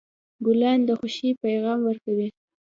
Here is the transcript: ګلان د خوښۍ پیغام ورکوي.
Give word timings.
ګلان 0.45 0.79
د 0.87 0.89
خوښۍ 0.99 1.31
پیغام 1.43 1.79
ورکوي. 1.83 2.27